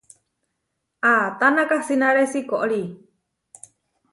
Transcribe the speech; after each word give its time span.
¿Atána 1.13 1.63
kasínare 1.71 2.23
siikorí? 2.31 2.81